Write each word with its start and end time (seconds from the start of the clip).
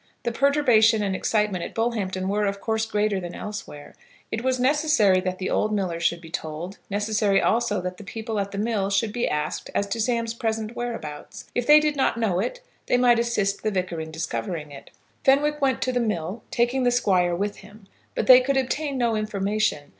The 0.23 0.31
perturbation 0.31 1.03
and 1.03 1.15
excitement 1.15 1.63
at 1.63 1.75
Bullhampton 1.75 2.27
were, 2.27 2.45
of 2.47 2.59
course, 2.59 2.87
greater 2.87 3.19
than 3.19 3.35
elsewhere. 3.35 3.93
It 4.31 4.43
was 4.43 4.59
necessary 4.59 5.21
that 5.21 5.37
the 5.37 5.51
old 5.51 5.71
miller 5.71 5.99
should 5.99 6.21
be 6.21 6.31
told, 6.31 6.79
necessary 6.89 7.39
also 7.39 7.79
that 7.81 7.97
the 7.97 8.03
people 8.03 8.39
at 8.39 8.49
the 8.49 8.57
mill 8.57 8.89
should 8.89 9.13
be 9.13 9.29
asked 9.29 9.69
as 9.75 9.85
to 9.89 10.01
Sam's 10.01 10.33
present 10.33 10.75
whereabouts. 10.75 11.51
If 11.53 11.67
they 11.67 11.79
did 11.79 11.95
not 11.95 12.17
know 12.17 12.39
it, 12.39 12.61
they 12.87 12.97
might 12.97 13.19
assist 13.19 13.61
the 13.61 13.69
Vicar 13.69 13.99
in 14.01 14.09
discovering 14.09 14.71
it. 14.71 14.89
Fenwick 15.23 15.61
went 15.61 15.83
to 15.83 15.91
the 15.91 15.99
mill, 15.99 16.41
taking 16.49 16.81
the 16.81 16.89
Squire 16.89 17.35
with 17.35 17.57
him; 17.57 17.85
but 18.15 18.25
they 18.25 18.41
could 18.41 18.57
obtain 18.57 18.97
no 18.97 19.15
information. 19.15 19.89